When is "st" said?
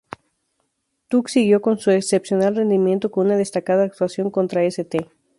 4.63-5.07